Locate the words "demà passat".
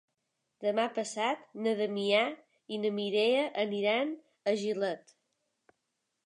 0.67-1.43